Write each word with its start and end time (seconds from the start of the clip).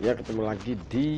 Ya 0.00 0.16
ketemu 0.16 0.48
lagi 0.48 0.80
di 0.88 1.08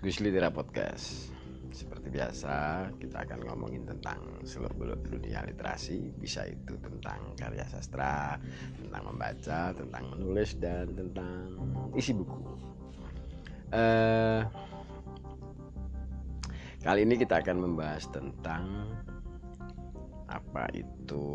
Gus 0.00 0.16
Litera 0.24 0.48
Podcast. 0.48 1.28
Seperti 1.76 2.08
biasa 2.08 2.88
kita 2.96 3.28
akan 3.28 3.44
ngomongin 3.44 3.84
tentang 3.84 4.40
seluruh 4.48 4.72
beluk 4.72 5.04
dunia 5.04 5.44
literasi. 5.44 6.08
Bisa 6.16 6.48
itu 6.48 6.80
tentang 6.80 7.36
karya 7.36 7.68
sastra, 7.68 8.40
tentang 8.80 9.04
membaca, 9.12 9.76
tentang 9.76 10.08
menulis, 10.08 10.56
dan 10.56 10.88
tentang 10.96 11.52
isi 11.92 12.16
buku. 12.16 12.40
Uh, 13.76 14.40
Kali 16.80 17.04
ini 17.04 17.20
kita 17.20 17.44
akan 17.44 17.60
membahas 17.60 18.08
tentang 18.08 18.88
apa 20.32 20.64
itu 20.72 21.28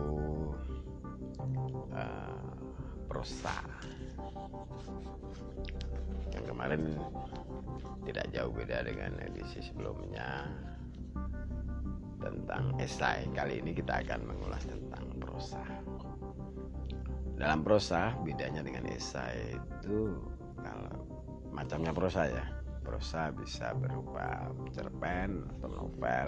prosa 3.20 3.52
yang 6.32 6.46
kemarin 6.48 6.96
tidak 8.08 8.32
jauh 8.32 8.48
beda 8.48 8.80
dengan 8.88 9.12
edisi 9.20 9.60
sebelumnya 9.60 10.48
tentang 12.24 12.80
esai. 12.80 13.28
Kali 13.36 13.60
ini 13.60 13.76
kita 13.76 14.08
akan 14.08 14.24
mengulas 14.24 14.64
tentang 14.64 15.04
prosa. 15.20 15.60
Dalam 17.36 17.60
prosa 17.60 18.16
bedanya 18.24 18.64
dengan 18.64 18.88
esai 18.88 19.60
itu 19.60 20.16
kalau 20.64 20.96
macamnya 21.52 21.92
prosa 21.92 22.24
ya. 22.24 22.48
Prosa 22.88 23.36
bisa 23.36 23.76
berupa 23.76 24.48
cerpen 24.72 25.44
atau 25.60 25.68
novel. 25.76 26.28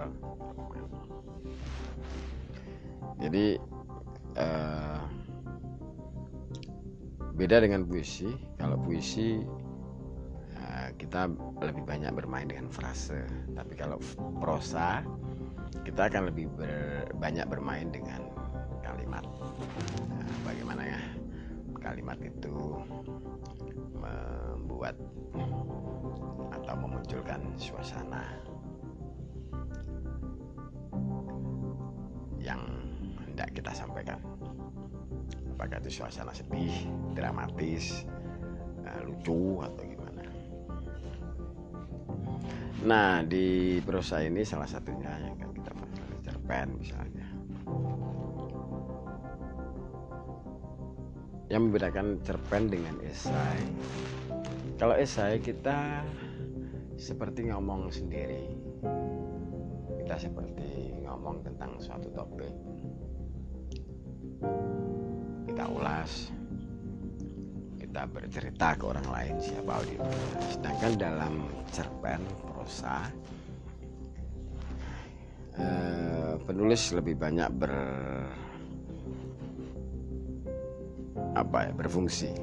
Jadi 3.24 3.56
eh, 4.36 5.02
beda 7.36 7.64
dengan 7.64 7.88
puisi. 7.88 8.30
Kalau 8.60 8.78
puisi 8.80 9.42
eh, 10.56 10.90
kita 11.00 11.32
lebih 11.62 11.84
banyak 11.84 12.12
bermain 12.14 12.48
dengan 12.48 12.68
frase. 12.68 13.24
Tapi 13.56 13.74
kalau 13.76 13.98
prosa 14.40 15.06
kita 15.82 16.12
akan 16.12 16.30
lebih 16.30 16.52
ber, 16.54 17.08
banyak 17.18 17.48
bermain 17.48 17.90
dengan 17.90 18.28
kalimat. 18.84 19.24
Nah, 20.12 20.30
bagaimana 20.46 20.84
ya? 20.86 21.02
Kalimat 21.82 22.22
itu 22.22 22.78
membuat 23.98 24.94
atau 26.54 26.76
memunculkan 26.78 27.42
suasana 27.58 28.38
yang 32.38 32.62
hendak 33.26 33.50
kita 33.58 33.74
sampaikan 33.74 34.22
apakah 35.62 35.78
itu 35.86 36.02
suasana 36.02 36.34
sedih 36.34 36.74
dramatis 37.14 38.02
uh, 38.82 39.06
lucu 39.06 39.62
atau 39.62 39.84
gimana? 39.86 40.26
Nah 42.82 43.22
di 43.22 43.78
prosa 43.86 44.26
ini 44.26 44.42
salah 44.42 44.66
satunya 44.66 45.22
yang 45.22 45.38
kan 45.38 45.54
kita 45.54 45.70
pakai 45.70 46.18
cerpen 46.26 46.68
misalnya. 46.82 47.28
Yang 51.54 51.62
membedakan 51.70 52.08
cerpen 52.26 52.64
dengan 52.66 52.98
esai. 53.06 53.62
Kalau 54.82 54.98
esai 54.98 55.38
kita 55.46 56.02
seperti 56.98 57.54
ngomong 57.54 57.94
sendiri. 57.94 58.50
Kita 60.02 60.18
seperti 60.18 61.06
ngomong 61.06 61.46
tentang 61.46 61.78
suatu 61.78 62.10
topik 62.18 62.50
kita 65.62 65.78
ulas. 65.78 66.34
Kita 67.78 68.02
bercerita 68.10 68.74
ke 68.74 68.82
orang 68.82 69.06
lain 69.14 69.36
siapa 69.38 69.78
audio 69.78 70.02
sedangkan 70.50 70.92
dalam 70.98 71.34
cerpen 71.70 72.18
prosa 72.50 73.06
eh, 75.54 76.34
penulis 76.50 76.98
lebih 76.98 77.14
banyak 77.14 77.50
ber 77.62 77.74
apa 81.38 81.70
ya 81.70 81.72
berfungsi 81.78 82.34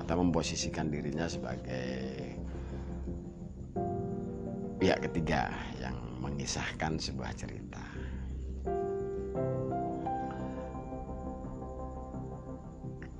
atau 0.00 0.24
memposisikan 0.24 0.88
dirinya 0.88 1.28
sebagai 1.28 2.16
pihak 4.80 5.04
ketiga 5.12 5.52
yang 5.84 6.00
mengisahkan 6.16 6.96
sebuah 6.96 7.36
cerita 7.36 8.03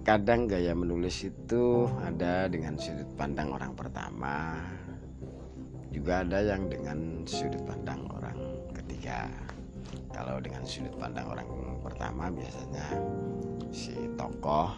kadang 0.04 0.44
gaya 0.44 0.76
menulis 0.76 1.24
itu 1.24 1.88
ada 2.04 2.44
dengan 2.52 2.76
sudut 2.76 3.08
pandang 3.16 3.48
orang 3.56 3.72
pertama. 3.72 4.60
Juga 5.88 6.20
ada 6.20 6.44
yang 6.44 6.68
dengan 6.68 7.24
sudut 7.24 7.64
pandang 7.64 8.04
orang 8.12 8.36
ketiga. 8.76 9.32
Kalau 10.12 10.44
dengan 10.44 10.60
sudut 10.68 10.92
pandang 11.00 11.24
orang 11.24 11.48
pertama 11.80 12.28
biasanya 12.28 12.86
si 13.72 13.96
tokoh 14.20 14.76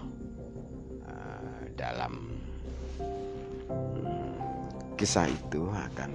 uh, 1.10 1.58
dalam 1.74 2.38
hmm, 3.02 4.94
kisah 4.94 5.26
itu 5.26 5.66
akan 5.66 6.14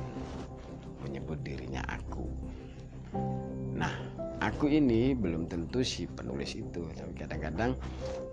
menyebut 1.03 1.37
dirinya 1.43 1.83
aku 1.83 2.25
aku 4.61 4.69
ini 4.69 5.17
belum 5.17 5.49
tentu 5.49 5.81
si 5.81 6.05
penulis 6.05 6.53
itu. 6.53 6.85
Tapi 6.93 7.17
kadang-kadang 7.17 7.73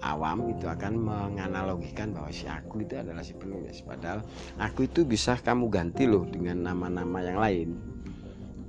awam 0.05 0.53
itu 0.53 0.69
akan 0.69 1.01
menganalogikan 1.01 2.13
bahwa 2.13 2.29
si 2.29 2.45
aku 2.45 2.85
itu 2.85 3.01
adalah 3.01 3.25
si 3.25 3.33
penulis. 3.33 3.81
Padahal 3.81 4.21
aku 4.61 4.85
itu 4.85 5.09
bisa 5.09 5.41
kamu 5.41 5.73
ganti 5.73 6.05
loh 6.05 6.29
dengan 6.29 6.69
nama-nama 6.69 7.25
yang 7.25 7.41
lain. 7.41 7.69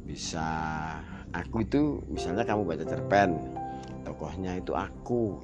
Bisa 0.07 0.47
aku 1.35 1.67
itu 1.67 1.99
misalnya 2.07 2.47
kamu 2.47 2.63
baca 2.63 2.85
cerpen 2.87 3.35
tokohnya 4.07 4.55
itu 4.55 4.71
aku. 4.71 5.43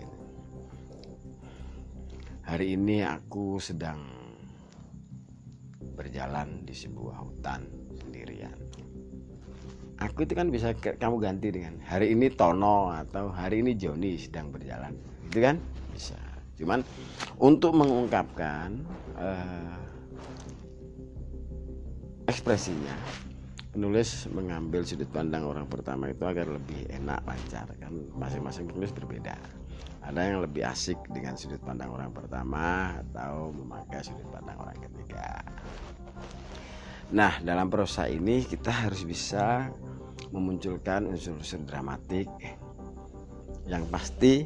Hari 2.48 2.80
ini 2.80 3.04
aku 3.04 3.59
sedang 3.59 4.00
berjalan 6.00 6.64
di 6.64 6.72
sebuah 6.72 7.28
hutan 7.28 7.84
aku 10.06 10.24
itu 10.24 10.34
kan 10.38 10.48
bisa 10.54 10.72
kamu 10.78 11.18
ganti 11.18 11.50
dengan 11.50 11.82
hari 11.84 12.14
ini 12.14 12.30
Tono 12.30 12.94
atau 12.94 13.34
hari 13.34 13.66
ini 13.66 13.74
Joni 13.74 14.16
sedang 14.16 14.54
berjalan. 14.54 14.94
Itu 15.28 15.42
kan? 15.42 15.58
Bisa. 15.92 16.18
Cuman 16.56 16.86
untuk 17.42 17.76
mengungkapkan 17.76 18.80
uh, 19.20 19.76
ekspresinya 22.32 22.96
penulis 23.76 24.32
mengambil 24.32 24.88
sudut 24.88 25.12
pandang 25.12 25.44
orang 25.44 25.68
pertama 25.68 26.08
itu 26.08 26.24
agar 26.24 26.48
lebih 26.48 26.88
enak 26.88 27.20
lancar 27.28 27.68
kan? 27.76 27.92
Masing-masing 28.16 28.72
penulis 28.72 28.96
berbeda. 28.96 29.36
Ada 30.06 30.22
yang 30.22 30.40
lebih 30.46 30.64
asik 30.64 31.02
dengan 31.12 31.34
sudut 31.34 31.60
pandang 31.66 31.90
orang 31.90 32.14
pertama 32.14 32.96
atau 33.02 33.52
memakai 33.52 34.06
sudut 34.06 34.30
pandang 34.30 34.56
orang 34.62 34.78
ketiga. 34.78 35.42
Nah, 37.14 37.38
dalam 37.42 37.70
prosa 37.70 38.10
ini 38.10 38.42
kita 38.42 38.70
harus 38.86 39.06
bisa 39.06 39.70
memunculkan 40.35 41.07
unsur-unsur 41.07 41.63
dramatik 41.63 42.28
yang 43.72 43.88
pasti 43.88 44.44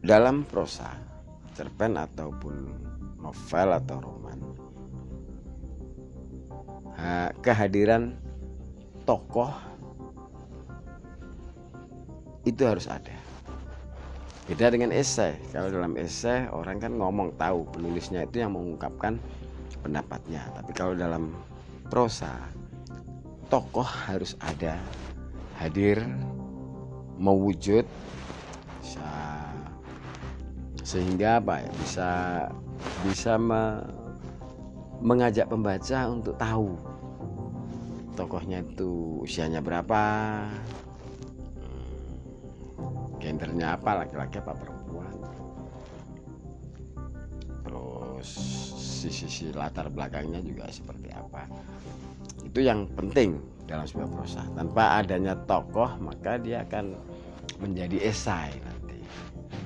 dalam 0.00 0.48
prosa, 0.48 0.96
cerpen 1.52 2.00
ataupun 2.00 2.54
novel 3.20 3.68
atau 3.76 3.96
roman. 4.00 4.40
Kehadiran 7.44 8.16
tokoh 9.04 9.52
itu 12.48 12.64
harus 12.64 12.88
ada. 12.88 13.12
Beda 14.48 14.72
dengan 14.72 14.90
esai. 14.90 15.36
Kalau 15.52 15.68
dalam 15.68 15.94
esai 16.00 16.48
orang 16.48 16.80
kan 16.80 16.92
ngomong 16.96 17.36
tahu 17.36 17.68
penulisnya 17.70 18.24
itu 18.24 18.42
yang 18.42 18.56
mengungkapkan 18.56 19.20
pendapatnya 19.80 20.44
tapi 20.52 20.70
kalau 20.76 20.92
dalam 20.92 21.32
prosa 21.88 22.36
tokoh 23.50 23.86
harus 24.06 24.38
ada. 24.40 24.78
Hadir 25.58 26.00
mewujud 27.20 27.84
sehingga 30.90 31.38
apa 31.38 31.62
ya 31.62 31.70
bisa 31.78 32.10
bisa 33.06 33.38
me, 33.38 33.78
mengajak 34.98 35.46
pembaca 35.46 36.10
untuk 36.10 36.34
tahu 36.34 36.74
tokohnya 38.18 38.58
itu 38.66 39.22
usianya 39.22 39.62
berapa 39.62 40.02
hmm, 41.62 43.22
gendernya 43.22 43.78
apa 43.78 44.02
laki-laki 44.02 44.42
apa 44.42 44.50
perempuan. 44.50 45.14
Terus 47.62 48.28
sisi-sisi 48.82 49.54
latar 49.54 49.94
belakangnya 49.94 50.42
juga 50.42 50.66
seperti 50.74 51.14
apa 51.14 51.46
itu 52.44 52.60
yang 52.64 52.88
penting 52.96 53.38
dalam 53.68 53.86
sebuah 53.86 54.10
prosa 54.10 54.42
tanpa 54.58 54.98
adanya 54.98 55.38
tokoh 55.46 55.88
maka 56.02 56.40
dia 56.40 56.66
akan 56.66 56.98
menjadi 57.62 58.10
esai 58.10 58.50
nanti. 58.64 58.98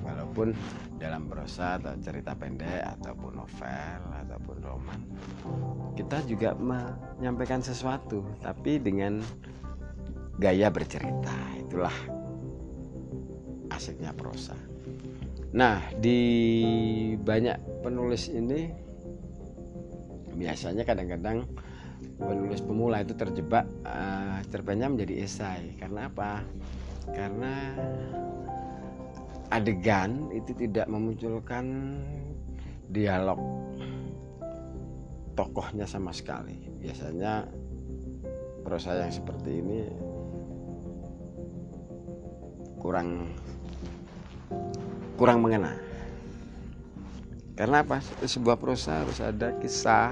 Walaupun 0.04 0.52
dalam 1.00 1.28
prosa 1.28 1.80
atau 1.80 1.96
cerita 2.00 2.36
pendek 2.36 2.80
ataupun 2.98 3.36
novel 3.36 4.00
ataupun 4.24 4.56
roman 4.64 5.00
kita 5.94 6.24
juga 6.24 6.56
menyampaikan 6.56 7.60
sesuatu 7.60 8.24
tapi 8.40 8.80
dengan 8.80 9.20
gaya 10.36 10.68
bercerita. 10.68 11.34
Itulah 11.60 11.94
asiknya 13.72 14.12
prosa. 14.12 14.56
Nah 15.54 15.80
di 15.96 16.20
banyak 17.14 17.84
penulis 17.86 18.26
ini 18.28 18.68
biasanya 20.34 20.82
kadang-kadang 20.82 21.46
penulis 22.18 22.62
pemula 22.62 23.02
itu 23.02 23.14
terjebak 23.18 23.66
uh, 23.82 24.38
cerpennya 24.50 24.90
menjadi 24.90 25.26
esai. 25.26 25.74
Karena 25.78 26.06
apa? 26.10 26.42
Karena 27.10 27.54
adegan 29.52 30.30
itu 30.34 30.56
tidak 30.56 30.86
memunculkan 30.90 31.98
dialog 32.90 33.38
tokohnya 35.34 35.86
sama 35.86 36.14
sekali. 36.14 36.70
Biasanya 36.78 37.46
prosa 38.62 38.96
yang 38.96 39.12
seperti 39.12 39.50
ini 39.60 39.80
kurang 42.78 43.28
kurang 45.18 45.42
mengena. 45.42 45.74
Karena 47.54 47.86
apa? 47.86 48.02
Sebuah 48.02 48.58
prosa 48.58 49.06
harus 49.06 49.22
ada 49.22 49.54
kisah 49.62 50.10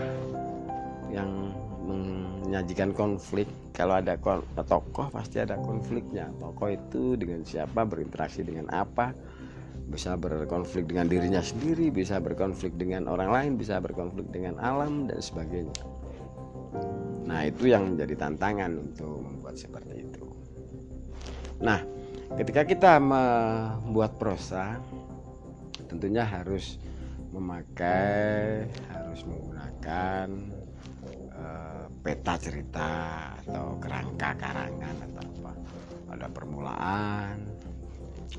yang 1.10 1.50
menyajikan 1.82 2.94
konflik. 2.94 3.50
Kalau 3.75 3.99
ada 3.99 4.14
tokoh 4.62 5.11
pasti 5.11 5.43
ada 5.43 5.58
konfliknya. 5.58 6.31
Tokoh 6.38 6.70
itu 6.70 7.19
dengan 7.19 7.43
siapa 7.43 7.82
berinteraksi 7.82 8.46
dengan 8.46 8.70
apa 8.70 9.12
bisa 9.93 10.17
berkonflik 10.17 10.88
dengan 10.88 11.05
dirinya 11.05 11.44
sendiri 11.44 11.93
bisa 11.93 12.17
berkonflik 12.17 12.73
dengan 12.81 13.05
orang 13.12 13.29
lain 13.29 13.52
bisa 13.61 13.76
berkonflik 13.76 14.25
dengan 14.32 14.56
alam 14.56 15.05
dan 15.05 15.20
sebagainya. 15.20 15.84
Nah 17.29 17.44
itu 17.44 17.69
yang 17.69 17.93
menjadi 17.93 18.17
tantangan 18.17 18.73
untuk 18.73 19.20
membuat 19.20 19.61
seperti 19.61 20.08
itu. 20.08 20.25
Nah 21.61 21.84
ketika 22.40 22.64
kita 22.64 22.96
membuat 22.96 24.17
prosa 24.17 24.81
tentunya 25.93 26.25
harus 26.25 26.81
memakai 27.32 28.64
harus 28.88 29.20
menggunakan 29.29 30.29
uh, 31.42 31.86
peta 32.06 32.38
cerita 32.38 32.90
atau 33.42 33.76
kerangka 33.82 34.38
karangan 34.38 34.96
atau 35.10 35.22
apa. 35.26 35.52
Ada 36.14 36.26
permulaan 36.30 37.36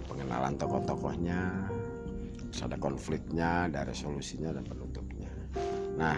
pengenalan 0.07 0.55
tokoh-tokohnya 0.57 1.41
terus 2.50 2.61
ada 2.69 2.77
konfliknya 2.77 3.69
ada 3.69 3.85
resolusinya 3.85 4.53
dan 4.53 4.65
penutupnya. 4.65 5.29
Nah 5.97 6.17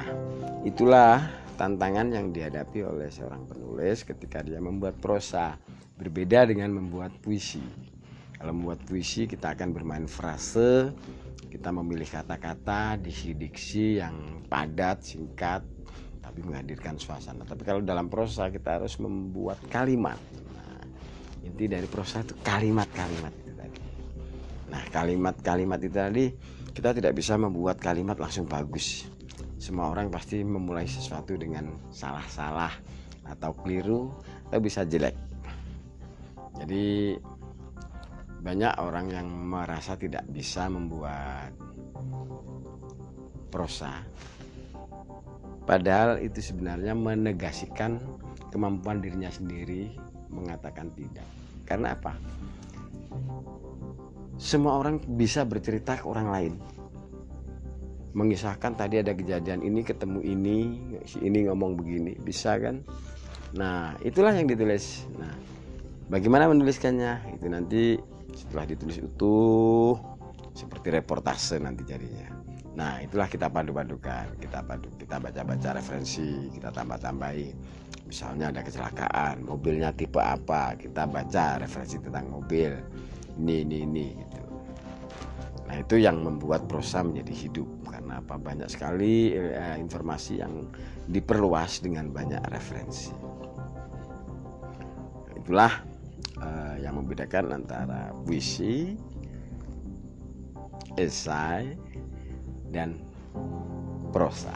itulah 0.67 1.23
tantangan 1.55 2.11
yang 2.11 2.35
dihadapi 2.35 2.83
oleh 2.83 3.07
seorang 3.07 3.47
penulis 3.47 4.03
ketika 4.03 4.43
dia 4.43 4.59
membuat 4.59 4.99
prosa 4.99 5.55
berbeda 5.95 6.47
dengan 6.47 6.75
membuat 6.75 7.15
puisi. 7.23 7.63
Kalau 8.35 8.51
membuat 8.51 8.83
puisi 8.83 9.25
kita 9.25 9.55
akan 9.55 9.71
bermain 9.71 10.07
frase 10.11 10.91
kita 11.55 11.71
memilih 11.71 12.03
kata-kata 12.11 12.99
diksi-diksi 12.99 14.03
yang 14.03 14.43
padat 14.51 15.07
singkat 15.07 15.63
tapi 16.25 16.42
menghadirkan 16.42 16.98
suasana. 16.98 17.45
Tapi 17.45 17.62
kalau 17.62 17.86
dalam 17.86 18.10
prosa 18.10 18.50
kita 18.50 18.81
harus 18.81 18.98
membuat 18.98 19.62
kalimat. 19.69 20.18
Nah, 20.57 20.81
inti 21.45 21.69
dari 21.69 21.86
prosa 21.86 22.25
itu 22.25 22.33
kalimat-kalimat 22.42 23.33
itu 23.45 23.54
tadi. 23.54 23.81
Nah 24.74 24.83
kalimat-kalimat 24.89 25.80
itu 25.86 25.94
tadi 25.94 26.25
kita 26.74 26.98
tidak 26.98 27.13
bisa 27.13 27.38
membuat 27.38 27.77
kalimat 27.77 28.18
langsung 28.18 28.50
bagus. 28.50 29.06
Semua 29.62 29.94
orang 29.94 30.10
pasti 30.10 30.42
memulai 30.42 30.89
sesuatu 30.89 31.38
dengan 31.38 31.77
salah-salah 31.94 32.74
atau 33.30 33.54
keliru 33.62 34.10
atau 34.50 34.60
bisa 34.60 34.81
jelek. 34.83 35.13
Jadi 36.57 37.16
banyak 38.42 38.74
orang 38.77 39.10
yang 39.10 39.27
merasa 39.30 39.98
tidak 39.98 40.25
bisa 40.30 40.69
membuat 40.69 41.54
prosa 43.50 44.04
padahal 45.65 46.21
itu 46.21 46.39
sebenarnya 46.41 46.94
menegasikan 46.94 47.97
kemampuan 48.53 49.01
dirinya 49.01 49.27
sendiri 49.27 49.91
mengatakan 50.31 50.94
tidak. 50.94 51.27
Karena 51.65 51.97
apa? 51.97 52.13
Semua 54.38 54.77
orang 54.79 55.01
bisa 55.03 55.44
bercerita 55.44 55.97
ke 56.00 56.06
orang 56.06 56.27
lain. 56.29 56.53
Mengisahkan 58.15 58.79
tadi 58.79 59.03
ada 59.03 59.12
kejadian 59.12 59.59
ini 59.59 59.83
ketemu 59.83 60.19
ini 60.23 60.57
si 61.03 61.19
ini 61.19 61.50
ngomong 61.51 61.75
begini. 61.75 62.15
Bisa 62.15 62.56
kan? 62.62 62.79
Nah 63.59 63.97
itulah 64.06 64.31
yang 64.31 64.47
ditulis. 64.47 65.03
Nah 65.19 65.35
bagaimana 66.07 66.47
menuliskannya? 66.47 67.35
Itu 67.35 67.47
nanti 67.51 68.00
setelah 68.31 68.67
ditulis 68.67 69.03
utuh 69.03 70.00
seperti 70.56 70.88
reportase 70.91 71.59
nanti 71.59 71.83
jadinya 71.83 72.44
nah 72.75 73.00
itulah 73.00 73.31
kita 73.31 73.48
padu-padukan 73.48 74.36
kita 74.36 74.60
padu 74.68 74.92
kita 75.00 75.16
baca-baca 75.18 75.80
referensi 75.80 76.51
kita 76.51 76.69
tambah-tambahi. 76.75 77.50
Misalnya 78.06 78.54
ada 78.54 78.62
kecelakaan 78.62 79.48
mobilnya 79.48 79.89
tipe 79.95 80.22
apa 80.22 80.77
kita 80.77 81.10
baca 81.10 81.57
referensi 81.57 81.98
tentang 81.98 82.30
mobil. 82.30 82.75
Ini 83.39 83.56
ini 83.66 83.77
ini 83.81 84.07
gitu. 84.13 84.44
Nah 85.66 85.81
itu 85.81 85.95
yang 85.98 86.22
membuat 86.22 86.69
prosa 86.69 87.01
menjadi 87.01 87.33
hidup. 87.33 87.69
Karena 87.89 88.22
apa? 88.22 88.38
Banyak 88.38 88.69
sekali 88.69 89.33
eh, 89.33 89.75
informasi 89.81 90.44
yang 90.44 90.69
diperluas 91.10 91.81
dengan 91.81 92.13
banyak 92.13 92.44
referensi. 92.54 93.10
Itulah 95.45 95.74
uh, 96.42 96.75
yang 96.81 96.98
membedakan 96.98 97.62
antara 97.62 98.10
puisi, 98.25 98.98
esai, 100.98 101.77
dan 102.75 103.00
prosa. 104.12 104.51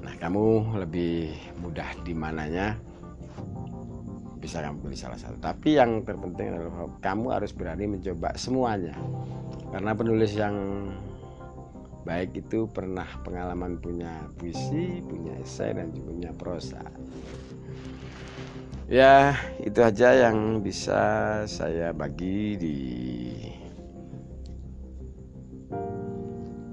Nah, 0.00 0.16
kamu 0.16 0.80
lebih 0.80 1.36
mudah 1.60 1.92
di 2.00 2.16
mananya 2.16 2.80
bisa 4.40 4.64
kamu 4.64 4.88
pilih 4.88 4.96
salah 4.96 5.20
satu. 5.20 5.36
Tapi 5.36 5.76
yang 5.76 6.00
terpenting 6.00 6.56
adalah 6.56 6.88
kamu 7.04 7.26
harus 7.36 7.52
berani 7.52 7.84
mencoba 7.84 8.32
semuanya. 8.40 8.96
Karena 9.68 9.92
penulis 9.92 10.32
yang 10.32 10.56
baik 12.08 12.32
itu 12.48 12.64
pernah 12.72 13.06
pengalaman 13.20 13.76
punya 13.76 14.24
puisi, 14.40 15.04
punya 15.04 15.36
esai 15.44 15.76
dan 15.76 15.92
juga 15.92 16.08
punya 16.16 16.32
prosa 16.32 16.80
ya 18.90 19.38
itu 19.62 19.78
aja 19.86 20.26
yang 20.26 20.66
bisa 20.66 20.98
saya 21.46 21.94
bagi 21.94 22.58
di 22.58 22.78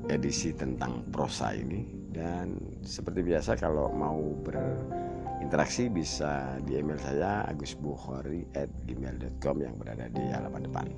edisi 0.07 0.55
tentang 0.55 1.03
prosa 1.11 1.51
ini. 1.53 1.85
Dan 2.11 2.59
seperti 2.81 3.21
biasa 3.21 3.55
kalau 3.59 3.91
mau 3.93 4.17
berinteraksi 4.41 5.89
bisa 5.91 6.57
di 6.65 6.77
email 6.81 6.97
saya 6.97 7.45
agusbukhori@gmail.com 7.53 9.55
yang 9.61 9.77
berada 9.77 10.09
di 10.09 10.21
halaman 10.33 10.65
depan. 10.65 10.89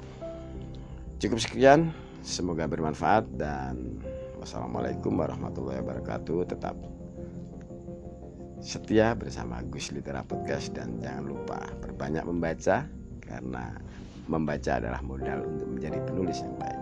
Cukup 1.20 1.44
sekian 1.44 1.92
semoga 2.24 2.64
bermanfaat 2.64 3.28
dan 3.36 4.00
wassalamualaikum 4.40 5.20
warahmatullahi 5.20 5.84
wabarakatuh. 5.84 6.56
Tetap 6.56 6.80
setia 8.64 9.12
bersama 9.16 9.64
Gus 9.68 9.92
Litera 9.92 10.24
Podcast 10.24 10.72
dan 10.72 11.04
jangan 11.04 11.28
lupa 11.28 11.60
berbanyak 11.84 12.24
membaca 12.24 12.88
karena 13.20 13.76
membaca 14.32 14.80
adalah 14.80 15.04
modal 15.04 15.44
untuk 15.44 15.68
menjadi 15.76 16.00
penulis 16.08 16.40
yang 16.40 16.56
baik. 16.56 16.79